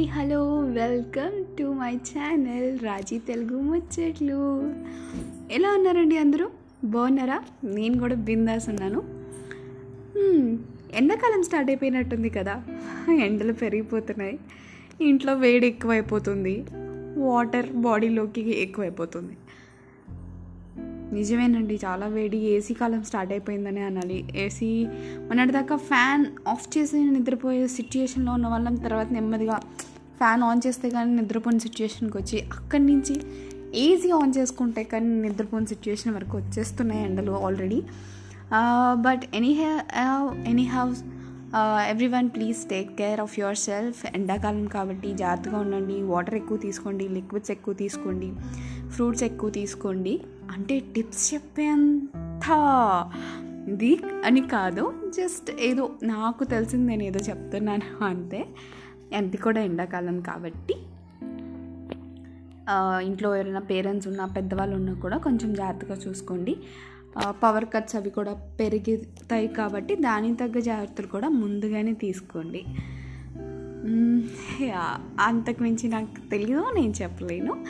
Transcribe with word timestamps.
Hi 0.00 0.10
hello 0.10 0.58
welcome 0.58 1.56
to 1.58 1.64
my 1.64 1.94
channel 1.94 2.84
Raji 2.84 3.18
Telugu 3.18 3.60
ముచ్చట్లు. 3.60 4.36
ఎలా 5.50 5.72
ఉన్నారండి 5.72 6.18
అందరూ? 6.18 6.50
బాగున్నారా? 6.84 7.40
నేను 7.64 7.98
కూడా 7.98 8.14
బిందాస్ 8.14 8.68
ఉన్నాను. 8.68 9.02
ఎండాకాలం 10.94 11.42
స్టార్ట్ 11.42 11.70
అయిపోయినట్టుంది 11.70 12.30
కదా. 12.30 12.62
ఎండలు 13.24 13.52
పెరిగిపోతున్నాయి. 13.52 14.38
ఇంట్లో 15.00 15.34
వేడి 15.34 15.66
ఎక్కువైపోతుంది. 15.66 16.64
వాటర్ 17.16 17.70
బాడీలోకి 17.72 18.60
ఎక్కువైపోతుంది. 18.60 19.36
నిజమేనండి 21.12 21.76
చాలా 21.84 22.06
వేడి 22.06 22.38
ఏసీ 22.54 22.74
కాలం 22.74 23.02
స్టార్ట్ 23.04 23.32
అయిపోయిందని 23.32 23.80
అనాలి. 23.80 24.18
ఏసీ 24.36 24.70
మొన్నటిదాకా 25.26 25.76
ఫ్యాన్ 25.76 26.26
ఆఫ్ 26.48 26.66
చేసి 26.78 26.98
నిద్రపోయే 27.10 27.66
సిచ్యుయేషన్లో 27.78 28.32
ఉన్న 28.32 28.46
వాళ్ళం 28.46 28.74
తర్వాత 28.74 29.12
నెమ్మదిగా 29.12 29.56
ఫ్యాన్ 30.20 30.42
ఆన్ 30.42 30.60
చేస్తే 30.66 30.90
కానీ 30.90 31.12
నిద్రపోయిన 31.20 31.58
సిచ్యుయేషన్కి 31.58 32.18
వచ్చి 32.18 32.38
అక్కడి 32.40 32.86
నుంచి 32.86 33.14
ఏసీ 33.74 34.10
ఆన్ 34.10 34.32
చేసుకుంటే 34.38 34.82
కానీ 34.82 35.28
నిద్రపోయిన 35.28 35.66
సిచ్యుయేషన్ 35.66 36.14
వరకు 36.14 36.36
వచ్చేస్తున్నాయి 36.36 37.02
ఎండలు 37.04 37.32
already. 37.46 37.82
But 38.92 39.22
any 39.34 39.52
anyhow 40.64 41.00
everyone 42.06 42.28
please 42.28 42.68
take 42.68 42.96
care 42.96 43.20
of 43.20 43.40
yourself 43.56 44.06
ఎండాకాలం 44.14 44.66
కాబట్టి 44.66 45.14
జాగ్రత్తగా 45.14 45.58
ఉండండి. 45.58 46.02
వాటర్ 46.02 46.34
ఎక్కువ 46.34 46.56
తీసుకోండి. 46.56 47.08
లిక్విడ్స్ 47.08 47.50
ఎక్కువ 47.50 47.74
తీసుకోండి. 47.74 48.32
ఫ్రూట్స్ 48.88 49.22
ఎక్కువ 49.22 49.50
తీసుకోండి. 49.50 50.20
అంటే 50.50 50.80
టిప్స్ 50.80 51.34
చెప్పేంత 51.34 52.42
ఇది 53.68 54.00
అని 54.24 54.48
కాదు. 54.48 54.94
జస్ట్ 55.16 55.50
ఏదో 55.60 55.90
నాకు 56.02 56.44
తెలిసింది 56.44 56.86
నేను 56.86 57.02
ఏదో 57.02 57.20
చెప్తున్నాను 57.20 58.04
అంతే. 58.04 58.46
అది 59.16 59.36
కూడా 59.36 59.60
ఎండాకాలం 59.60 60.20
కాబట్టి. 60.20 60.74
Uh, 62.70 62.98
ఇంట్లో 62.98 63.36
ఎవరైనా 63.36 63.60
పేరెంట్స్ 63.60 64.08
ఉన్నా 64.08 64.26
పెద్దవాళ్ళు 64.26 64.76
ఉన్నా 64.76 64.92
కూడా 64.92 65.18
కొంచెం 65.18 65.54
జాగ్రత్తగా 65.54 65.96
చూసుకోండి. 66.08 66.56
పవర్ 67.28 67.64
కట్స్ 67.64 67.96
అవి 67.96 68.10
కూడా 68.10 68.56
పెరుగుతాయి 68.60 69.48
కాబట్టి 69.48 69.96
దానికి 69.96 70.34
తగ్గ 70.34 70.60
జాగ్రత్తలు 70.60 71.06
కూడా 71.06 71.28
ముందుగానే 71.28 71.92
తీసుకోండి. 71.92 72.64
అంతకుమించి 73.80 74.72
అంతకు 75.20 75.62
మించి 75.62 75.88
నాకు 75.88 76.28
తెలియదు 76.30 76.70
నేను 76.74 76.92
చెప్పలేను. 77.02 77.66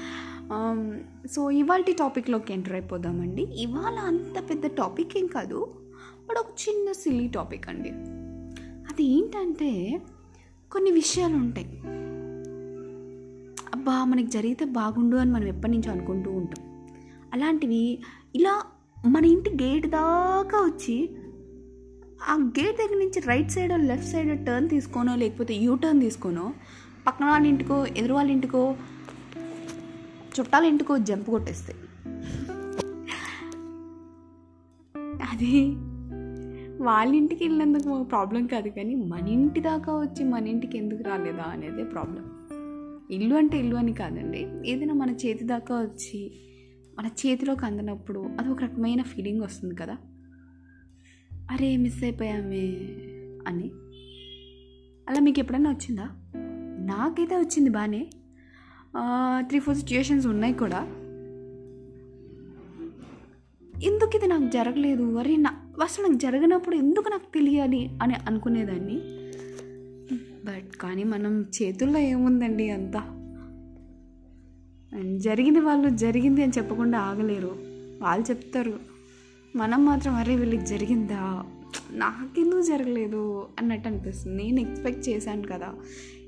సో 1.28 1.50
ఇవాళ 1.50 1.80
టాపిక్లోకి 1.80 2.52
ఎంటర్ 2.52 2.72
అయిపోదామండి. 2.72 3.42
ఇవాళ 3.42 3.94
అంత 3.94 4.50
పెద్ద 4.50 4.66
టాపిక్ 4.66 5.16
ఏం 5.16 5.27
కాదు 5.27 5.75
బట్ 6.30 6.38
ఒక 6.38 6.47
చిన్న 6.69 6.92
సిల్లీ 6.92 7.28
టాపిక్ 7.28 7.69
అండి. 7.69 7.91
అది 8.91 9.04
ఏంటంటే 9.04 10.00
కొన్ని 10.72 10.91
విషయాలు 10.91 11.34
ఉంటాయి. 11.34 11.80
అబ్బా 13.75 14.04
మనకి 14.04 14.27
జరిగితే 14.27 14.64
బాగుండు 14.64 15.16
అని 15.16 15.30
మనం 15.30 15.47
ఎప్పటి 15.48 15.72
నుంచో 15.72 15.92
అనుకుంటూ 15.92 16.30
ఉంటాం. 16.30 16.86
అలాంటివి 17.32 17.98
ఇలా 18.34 18.62
మన 19.06 19.25
ఇంటి 19.25 19.51
గేట్ 19.51 19.87
దాకా 19.87 20.59
వచ్చి 20.59 21.11
ఆ 22.29 22.34
గేట్ 22.37 22.79
దగ్గర 22.79 22.98
నుంచి 22.98 23.20
right 23.20 23.51
side 23.51 23.87
left 23.87 24.09
side 24.09 24.47
turn 24.47 24.69
తీసుకోనో 24.69 25.17
లేకపోతే 25.17 25.55
యూ 25.55 25.77
టర్న్ 25.77 26.01
తీసుకోనో 26.01 26.53
పక్కన 27.06 27.27
వాళ్ళ 27.27 27.47
ఇంటికో 27.47 27.87
ఎదురు 27.97 28.15
వాళ్ళ 28.15 28.31
ఇంటికో 28.31 28.77
చుట్టాల 30.41 30.65
ఇంటికో 30.65 30.98
జంప్ 30.98 31.31
కొట్టేస్తాయి. 31.31 31.78
అది 35.31 35.67
వాళ్ళ 36.83 37.15
ఇంటికి 37.15 37.45
వెళ్ళినందుకు 37.45 38.03
ప్రాబ్లం 38.03 38.47
కాదు 38.47 38.69
కానీ 38.69 38.95
మన 38.95 39.28
ఇంటి 39.28 39.61
దాకా 39.61 39.93
వచ్చి 40.01 40.25
మన 40.25 40.48
ఇంటికి 40.48 40.78
ఎందుకు 40.78 41.03
రాలేదా 41.03 41.43
అనేదే 41.43 41.84
ప్రాబ్లం 41.84 42.25
ఇల్లు 43.11 43.34
అంటే 43.34 43.59
ఇల్లు 43.59 43.77
అని 43.77 43.93
కాదండి. 43.93 44.71
ఏదైనా 44.71 44.95
మన 44.95 45.11
చేతి 45.11 45.45
దాకా 45.45 45.75
వచ్చి 45.81 46.33
మన 47.00 47.06
చేతిలోకి 47.06 47.66
అందినప్పుడు 47.66 48.31
అది 48.38 48.49
ఒక 48.49 48.62
రకమైన 48.62 49.03
ఫీలింగ్ 49.03 49.43
వస్తుంది 49.43 49.75
కదా. 49.75 49.97
అరే 51.50 51.77
మిస్ 51.77 52.03
అయిపోయామే 52.03 52.66
అని. 53.47 53.71
అలా 55.09 55.21
మీకు 55.21 55.41
ఎప్పుడైనా 55.41 55.71
వచ్చిందా? 55.71 56.09
నాకైతే 56.87 57.37
వచ్చింది 57.37 57.71
బాగానే 57.71 58.10
త్రీ 59.41 59.59
ఫోర్ 59.59 59.77
సిచ్యుయేషన్స్ 59.77 60.27
ఉన్నాయి 60.27 60.55
కూడా. 60.55 60.83
ఎందుకు 63.83 64.16
ఇది 64.16 64.27
నాకు 64.27 64.49
జరగలేదు? 64.49 65.15
అరే 65.15 65.37
నా 65.37 65.72
అసలు 65.83 66.06
నాకు 66.06 66.19
జరగనప్పుడు 66.19 66.77
ఎందుకు 66.77 67.09
నాకు 67.09 67.34
తెలియాలి 67.34 67.91
అని 68.03 68.15
అనుకునేదాన్ని. 68.15 68.97
బట్ 70.44 70.77
కానీ 70.77 71.05
మనం 71.05 71.43
చేతుల్లో 71.43 71.99
ఏముందండి 71.99 72.71
అంతా? 72.71 73.19
జరిగింది 75.19 75.61
వాళ్ళు 75.61 75.88
జరిగింది 75.88 76.43
అని 76.43 76.53
చెప్పకుండా 76.59 76.99
ఆగలేరు. 76.99 77.56
వాళ్ళు 78.03 78.31
చెప్తారు 78.31 78.75
మనం 79.56 79.84
మాత్రం 79.84 80.15
అరే 80.15 80.37
వీళ్ళకి 80.37 80.66
జరిగిందా? 80.66 81.44
నాకెందుకు 81.93 82.62
జరగలేదు? 82.62 83.49
అన్నట్టు 83.59 83.89
అనిపిస్తుంది. 83.89 84.43
నేను 84.43 84.60
ఎక్స్పెక్ట్ 84.60 85.09
చేశాను 85.09 85.43
కదా. 85.43 85.75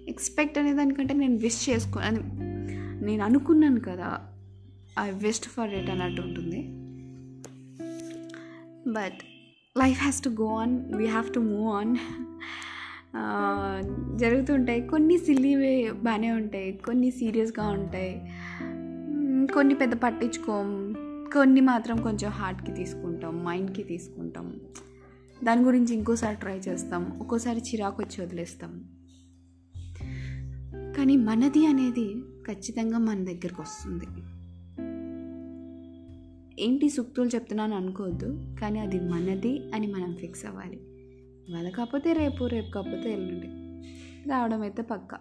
ఎక్స్పెక్ట్ 0.09 0.59
అనే 0.59 0.73
దానికంటే 0.73 1.15
నేను 1.15 1.37
విష్ 1.37 1.71
చేసుకో 1.71 2.01
అని 2.01 2.19
నేను 3.07 3.25
అనుకున్నాను 3.25 3.81
కదా. 3.81 4.19
ఐ 5.01 5.11
విస్ట్ 5.11 5.49
ఫర్ 5.49 5.71
ఇట్ 5.71 5.91
అన్నట్టు 5.91 6.23
ఉంటుంది. 6.23 6.63
But 8.93 9.19
life 9.79 10.01
has 10.01 10.25
to 10.25 10.29
go 10.29 10.57
on 10.57 10.95
we 10.95 11.07
have 11.07 11.35
to 11.35 11.41
move 11.41 11.75
on 11.75 11.97
జరుగుతుంటాయి 14.19 14.89
కొన్ని 14.89 15.19
సిల్లీవే 15.19 15.91
బాగానే 15.91 16.31
ఉంటాయి. 16.31 16.81
కొన్ని 16.87 17.11
సీరియస్గా 17.11 17.69
ఉంటాయి. 17.69 18.33
కొన్ని 19.55 19.75
పెద్ద 19.75 19.95
పట్టించుకోం 19.95 20.93
కొన్ని 21.33 21.61
మాత్రం 21.61 22.03
కొంచెం 22.03 22.31
హార్ట్కి 22.31 22.73
తీసుకుంటాం 22.73 23.45
మైండ్కి 23.45 23.83
తీసుకుంటాం. 23.83 24.61
దాని 25.45 25.63
గురించి 25.63 25.95
ఇంకోసారి 25.95 26.37
ట్రై 26.37 26.57
చేస్తాం 26.57 27.19
ఒక్కోసారి 27.21 27.61
చిరాకు 27.61 28.03
వచ్చి 28.03 28.27
వదిలేస్తాం. 28.27 28.85
కానీ 30.97 31.17
మనది 31.17 31.67
అనేది 31.67 32.15
ఖచ్చితంగా 32.49 32.99
మన 32.99 33.25
దగ్గరకు 33.25 33.63
వస్తుంది. 33.63 34.05
ఏంటి 36.63 36.89
సూక్తులు 36.89 37.29
చెప్తున్నాను 37.29 37.77
అనుకోవద్దు 37.77 38.57
కానీ 38.61 38.79
అది 38.79 39.01
మనది 39.01 39.73
అని 39.75 39.87
మనం 39.87 40.17
ఫిక్స్ 40.17 40.47
అవ్వాలి. 40.47 40.81
ఇవాళ 41.49 41.69
కాకపోతే 41.69 42.13
రేపు 42.13 42.45
రేపు 42.45 42.71
కాకపోతే 42.71 43.13
ఎల్లుండి. 43.13 43.47
రావడం 44.29 44.61
అయితే 44.61 44.83
పక్క. 44.83 45.15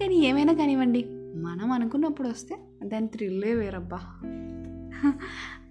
కానీ 0.00 0.16
ఏమైనా 0.16 0.52
కానివ్వండి 0.52 1.04
మనం 1.36 1.72
అనుకున్నప్పుడు 1.72 2.28
వస్తే 2.28 2.69
దాని 2.84 3.06
థ్రిల్లే 3.06 3.54
వేరబ్బా. 3.54 4.00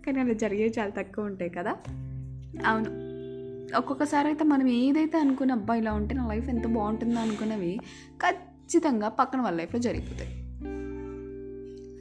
కానీ 0.06 0.20
అలా 0.20 0.34
జరిగేవి 0.34 0.74
చాలా 0.80 0.90
తక్కువ 0.90 1.26
ఉంటాయి 1.26 1.52
కదా. 1.52 1.76
అవును. 2.66 3.10
ఒక్కొక్కసారి 3.78 4.28
అయితే 4.28 4.44
మనం 4.44 4.68
ఏదైతే 4.68 5.18
అనుకున్న 5.18 5.52
అబ్బా 5.52 5.76
ఇలా 5.76 5.94
ఉంటే 5.94 6.16
నా 6.16 6.28
లైఫ్ 6.28 6.50
ఎంత 6.50 6.68
బాగుంటుందో 6.68 7.20
అనుకున్నవి 7.20 7.80
ఖచ్చితంగా 8.22 9.10
పక్కన 9.10 9.42
వాళ్ళ 9.42 9.58
లైఫ్లో 9.58 9.80
జరిగిపోతాయి. 9.80 10.30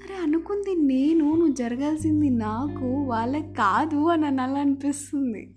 అరే 0.04 0.14
అనుకుంది 0.22 0.74
నేను 0.74 1.34
నువ్వు 1.34 1.54
జరగాల్సింది 1.54 2.30
నాకు 2.30 2.86
వాళ్ళకి 2.86 3.52
కాదు 3.52 4.08
అని 4.08 4.26
అనాలి 4.26 4.58
అనిపిస్తుంది 4.58 5.54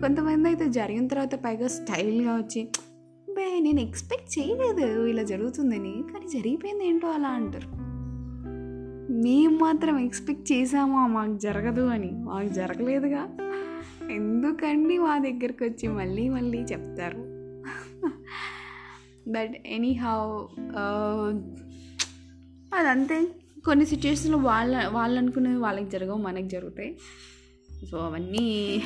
కొంతమంది 0.00 0.48
అయితే 0.48 0.68
జరిగిన 0.68 1.06
తర్వాత 1.06 1.34
పైగా 1.34 1.66
స్టైల్గా 1.66 2.36
వచ్చి 2.36 2.68
బే 3.36 3.60
నేను 3.60 3.80
ఎక్స్పెక్ట్ 3.80 4.38
చేయలేదు 4.38 5.06
ఇలా 5.06 5.22
జరుగుతుందని 5.22 6.04
కానీ 6.12 6.28
జరిగిపోయింది 6.28 6.88
ఏంటో 6.88 7.08
అలా 7.08 7.28
అంటారు. 7.28 7.79
మేము 9.20 9.58
మాత్రం 9.58 9.98
ఎక్స్పెక్ట్ 9.98 10.52
చేసామా? 10.52 11.06
మాకు 11.06 11.38
జరగదు 11.38 11.86
అని. 11.86 12.10
మాకు 12.10 12.48
జరగలేదుగా. 12.48 13.22
ఎందుకండి 14.10 14.98
మా 14.98 15.18
దగ్గరికి 15.18 15.64
వచ్చి 15.64 15.88
మళ్ళీ 15.88 16.28
మళ్ళీ 16.28 16.58
చెప్తారు? 16.58 17.18
బట్ 19.28 19.54
ఎనీ 19.66 19.92
హౌ 19.94 20.22
అదంతే. 22.74 23.26
కొన్ని 23.64 23.86
సిచ్యువేషన్లో 23.86 24.38
వాళ్ళ 24.38 24.88
వాళ్ళు 24.88 25.18
అనుకునేవి 25.18 25.56
వాళ్ళకి 25.56 25.90
జరగవు 25.90 26.18
మనకి 26.18 26.48
జరుగుతాయి. 26.48 26.96
సో 27.90 27.98
అవన్నీ 27.98 28.82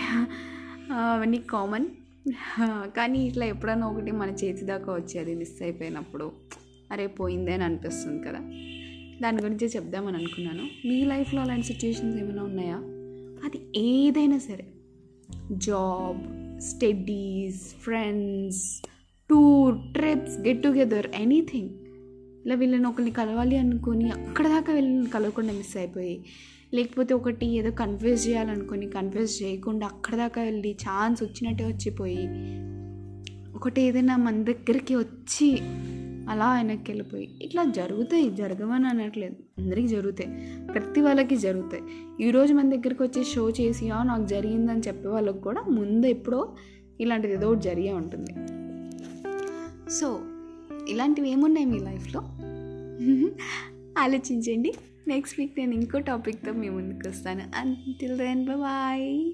అవన్నీ 0.93 1.39
కామన్ 1.39 1.87
కానీ 2.97 3.19
ఇట్లా 3.27 3.45
ఎప్పుడైనా 3.47 3.87
ఒకటి 3.87 4.11
మన 4.11 4.31
చేతి 4.31 4.65
దాకా 4.65 4.93
వచ్చి 4.93 5.21
అది 5.21 5.35
మిస్ 5.35 5.63
అయిపోయినప్పుడు 5.63 6.33
అరే 6.93 7.07
పోయిందే 7.07 7.53
అని 7.53 7.65
అనిపిస్తుంది 7.65 8.21
కదా. 8.29 8.41
దాని 9.23 9.43
గురించి 9.43 9.67
చెప్దామని 9.67 10.17
అనుకున్నాను. 10.17 10.89
మీ 10.89 11.05
లైఫ్లో 11.05 11.41
అలాంటి 11.41 11.67
సిచ్యువేషన్స్ 11.67 12.19
ఏమైనా 12.19 12.43
ఉన్నాయా? 12.43 12.77
అది 13.45 13.81
ఏదైనా 13.81 14.39
సరే. 14.39 14.67
Job 15.53 16.45
studies 16.61 17.75
friends 17.75 18.83
tour 19.31 19.95
trips 19.95 20.39
get 20.39 20.63
together 20.63 21.07
anything 21.15 21.71
ఇలా 22.47 22.55
వీళ్ళని 22.55 22.87
ఒకరిని 22.87 23.11
కలవాలి 23.11 23.57
అనుకొని 23.57 24.11
అక్కడ 24.11 24.49
దాకా 24.49 24.73
వీళ్ళని 24.73 25.07
కలవకుండా 25.07 25.53
మిస్ 25.53 25.77
అయిపోయి 25.77 26.25
లేకపోతే 26.75 27.15
ఒకటి 27.15 27.47
ఏదో 27.47 27.71
కన్ఫ్యూజ్ 27.71 28.29
చేయాలనుకొని 28.29 28.91
కన్ఫ్యూజ్ 28.91 29.43
చేయకుండా 29.43 29.87
అక్కడ 29.87 30.17
దాకా 30.17 30.43
వెళ్ళి 30.43 30.77
ఛాన్స్ 30.91 31.23
వచ్చినట్టే 31.23 31.65
వచ్చిపోయి 31.65 32.27
ఒకటి 33.57 33.83
ఏదైనా 33.83 34.17
మన 34.17 34.43
దగ్గరికి 34.43 34.95
వచ్చి 34.95 35.59
అలా 36.31 36.55
వెనక్కి 36.55 36.93
వెళ్ళిపోయి. 36.93 37.31
ఇట్లా 37.43 37.65
జరుగుతాయి 37.65 38.31
జరగమని 38.31 38.89
అనట్లేదు. 38.89 39.37
అందరికీ 39.59 39.89
జరుగుతాయి. 39.89 40.57
ప్రతి 40.67 41.01
వాళ్ళకి 41.01 41.37
జరుగుతాయి. 41.37 41.83
ఈరోజు 42.27 42.55
మన 42.55 42.71
దగ్గరికి 42.71 43.03
వచ్చి 43.03 43.25
షో 43.25 43.51
చేసి 43.51 43.91
"ఆ, 43.91 44.03
నాకు 44.03 44.27
జరిగిందని 44.27 44.81
చెప్పే 44.81 45.09
వాళ్ళకి 45.09 45.41
కూడా 45.41 45.63
ముందు 45.63 46.07
ఎప్పుడో 46.07 46.57
ఇలాంటిది 47.01 47.33
ఏదో 47.33 47.49
ఒకటి 47.49 47.61
జరిగే 47.61 47.93
ఉంటుంది. 47.93 48.33
సో 49.91 50.21
ఇలాంటివి 50.89 51.31
ఏమున్నాయి 51.31 51.67
మీ 51.67 51.79
లైఫ్లో? 51.79 52.21
ఆలోచించండి. 53.99 54.73
నెక్స్ట్ 55.09 55.41
వీక్ 55.41 55.59
నేను 55.59 55.75
ఇంకో 55.75 55.99
టాపిక్తో 55.99 56.53
మీ 56.53 56.69
ముందుకు 56.69 57.09
వస్తాను. 57.09 57.43
Until 57.57 58.19
then 58.19 58.47
bye 58.47 59.33